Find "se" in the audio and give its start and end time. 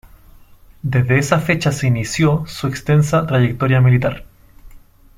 1.71-1.85